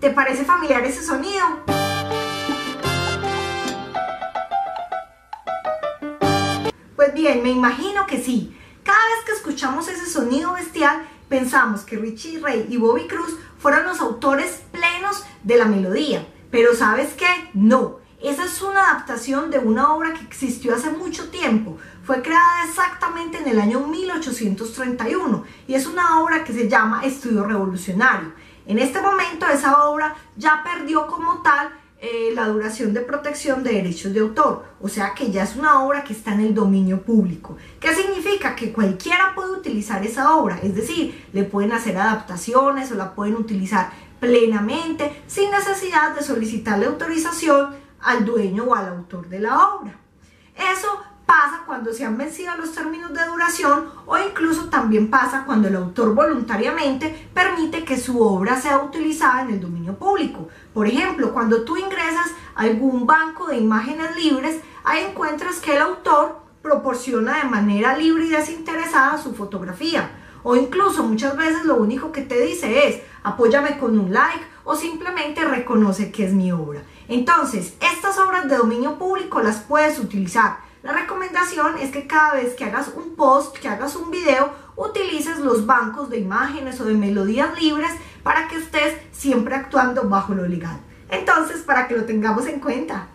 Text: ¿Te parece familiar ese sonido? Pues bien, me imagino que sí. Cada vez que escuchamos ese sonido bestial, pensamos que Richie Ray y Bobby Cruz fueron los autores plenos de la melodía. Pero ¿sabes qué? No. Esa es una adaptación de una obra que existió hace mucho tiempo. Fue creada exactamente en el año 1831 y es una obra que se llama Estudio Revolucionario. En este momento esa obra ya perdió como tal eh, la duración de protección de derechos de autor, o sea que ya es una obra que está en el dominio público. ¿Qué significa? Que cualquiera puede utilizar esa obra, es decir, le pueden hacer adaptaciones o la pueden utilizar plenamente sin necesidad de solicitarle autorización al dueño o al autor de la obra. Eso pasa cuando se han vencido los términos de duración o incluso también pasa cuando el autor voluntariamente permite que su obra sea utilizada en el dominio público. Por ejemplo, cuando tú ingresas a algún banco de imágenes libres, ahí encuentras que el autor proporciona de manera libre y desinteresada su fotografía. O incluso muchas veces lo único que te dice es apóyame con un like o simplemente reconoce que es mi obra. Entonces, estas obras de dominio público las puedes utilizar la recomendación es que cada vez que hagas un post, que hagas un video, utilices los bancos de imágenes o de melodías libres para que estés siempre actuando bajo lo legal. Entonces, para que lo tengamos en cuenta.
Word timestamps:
¿Te 0.00 0.10
parece 0.10 0.44
familiar 0.44 0.84
ese 0.84 1.02
sonido? 1.02 1.44
Pues 6.94 7.12
bien, 7.14 7.42
me 7.42 7.50
imagino 7.50 8.06
que 8.06 8.22
sí. 8.22 8.56
Cada 8.84 8.96
vez 8.96 9.24
que 9.26 9.32
escuchamos 9.32 9.88
ese 9.88 10.06
sonido 10.06 10.52
bestial, 10.52 11.04
pensamos 11.28 11.80
que 11.80 11.96
Richie 11.96 12.38
Ray 12.38 12.66
y 12.70 12.76
Bobby 12.76 13.08
Cruz 13.08 13.38
fueron 13.58 13.86
los 13.86 14.00
autores 14.00 14.62
plenos 14.70 15.24
de 15.42 15.56
la 15.56 15.64
melodía. 15.64 16.24
Pero 16.52 16.76
¿sabes 16.76 17.14
qué? 17.14 17.50
No. 17.52 17.98
Esa 18.22 18.44
es 18.44 18.62
una 18.62 18.90
adaptación 18.90 19.50
de 19.50 19.58
una 19.58 19.92
obra 19.92 20.12
que 20.12 20.24
existió 20.24 20.76
hace 20.76 20.90
mucho 20.90 21.28
tiempo. 21.30 21.76
Fue 22.04 22.22
creada 22.22 22.64
exactamente 22.68 23.38
en 23.38 23.48
el 23.48 23.58
año 23.58 23.80
1831 23.80 25.44
y 25.66 25.74
es 25.74 25.86
una 25.86 26.20
obra 26.20 26.44
que 26.44 26.52
se 26.52 26.68
llama 26.68 27.04
Estudio 27.04 27.44
Revolucionario. 27.44 28.32
En 28.68 28.78
este 28.78 29.00
momento 29.00 29.46
esa 29.46 29.88
obra 29.88 30.14
ya 30.36 30.62
perdió 30.62 31.06
como 31.06 31.40
tal 31.40 31.70
eh, 32.00 32.32
la 32.34 32.48
duración 32.48 32.92
de 32.92 33.00
protección 33.00 33.64
de 33.64 33.72
derechos 33.72 34.12
de 34.12 34.20
autor, 34.20 34.66
o 34.78 34.88
sea 34.88 35.14
que 35.14 35.30
ya 35.32 35.44
es 35.44 35.56
una 35.56 35.82
obra 35.82 36.04
que 36.04 36.12
está 36.12 36.34
en 36.34 36.40
el 36.42 36.54
dominio 36.54 37.00
público. 37.00 37.56
¿Qué 37.80 37.94
significa? 37.94 38.54
Que 38.54 38.70
cualquiera 38.70 39.32
puede 39.34 39.52
utilizar 39.52 40.04
esa 40.04 40.36
obra, 40.36 40.60
es 40.62 40.74
decir, 40.74 41.26
le 41.32 41.44
pueden 41.44 41.72
hacer 41.72 41.96
adaptaciones 41.96 42.92
o 42.92 42.94
la 42.94 43.14
pueden 43.14 43.36
utilizar 43.36 43.90
plenamente 44.20 45.22
sin 45.26 45.50
necesidad 45.50 46.14
de 46.14 46.22
solicitarle 46.22 46.86
autorización 46.86 47.74
al 48.00 48.26
dueño 48.26 48.64
o 48.64 48.74
al 48.74 48.88
autor 48.88 49.30
de 49.30 49.40
la 49.40 49.66
obra. 49.68 49.98
Eso 50.54 50.88
pasa 51.28 51.64
cuando 51.66 51.92
se 51.92 52.06
han 52.06 52.16
vencido 52.16 52.56
los 52.56 52.72
términos 52.72 53.12
de 53.12 53.26
duración 53.26 53.90
o 54.06 54.16
incluso 54.16 54.70
también 54.70 55.10
pasa 55.10 55.44
cuando 55.44 55.68
el 55.68 55.76
autor 55.76 56.14
voluntariamente 56.14 57.28
permite 57.34 57.84
que 57.84 57.98
su 57.98 58.22
obra 58.22 58.58
sea 58.58 58.78
utilizada 58.78 59.42
en 59.42 59.50
el 59.50 59.60
dominio 59.60 59.94
público. 59.94 60.48
Por 60.72 60.86
ejemplo, 60.86 61.34
cuando 61.34 61.64
tú 61.64 61.76
ingresas 61.76 62.30
a 62.54 62.62
algún 62.62 63.06
banco 63.06 63.48
de 63.48 63.58
imágenes 63.58 64.16
libres, 64.16 64.62
ahí 64.84 65.04
encuentras 65.04 65.60
que 65.60 65.76
el 65.76 65.82
autor 65.82 66.40
proporciona 66.62 67.42
de 67.42 67.50
manera 67.50 67.94
libre 67.94 68.24
y 68.24 68.30
desinteresada 68.30 69.18
su 69.18 69.34
fotografía. 69.34 70.10
O 70.42 70.56
incluso 70.56 71.02
muchas 71.02 71.36
veces 71.36 71.66
lo 71.66 71.76
único 71.76 72.10
que 72.10 72.22
te 72.22 72.40
dice 72.40 72.88
es 72.88 73.02
apóyame 73.22 73.76
con 73.76 73.98
un 73.98 74.14
like 74.14 74.46
o 74.64 74.74
simplemente 74.74 75.44
reconoce 75.44 76.10
que 76.10 76.24
es 76.24 76.32
mi 76.32 76.52
obra. 76.52 76.80
Entonces, 77.06 77.74
estas 77.82 78.18
obras 78.18 78.48
de 78.48 78.56
dominio 78.56 78.98
público 78.98 79.42
las 79.42 79.58
puedes 79.58 79.98
utilizar 79.98 80.67
la 80.82 80.92
recomendación 80.92 81.78
es 81.78 81.90
que 81.90 82.06
cada 82.06 82.34
vez 82.34 82.54
que 82.54 82.64
hagas 82.64 82.88
un 82.94 83.16
post, 83.16 83.56
que 83.58 83.68
hagas 83.68 83.96
un 83.96 84.10
video, 84.10 84.52
utilices 84.76 85.38
los 85.38 85.66
bancos 85.66 86.08
de 86.08 86.18
imágenes 86.18 86.80
o 86.80 86.84
de 86.84 86.94
melodías 86.94 87.60
libres 87.60 87.90
para 88.22 88.46
que 88.46 88.56
estés 88.56 88.94
siempre 89.10 89.56
actuando 89.56 90.08
bajo 90.08 90.34
lo 90.34 90.46
legal. 90.46 90.78
Entonces, 91.10 91.62
para 91.62 91.88
que 91.88 91.96
lo 91.96 92.04
tengamos 92.04 92.46
en 92.46 92.60
cuenta. 92.60 93.08